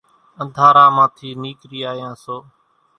[0.41, 2.37] انڌارا مان ٿي نيڪري آيان سو